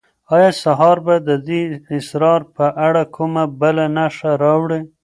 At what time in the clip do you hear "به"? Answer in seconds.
1.05-1.15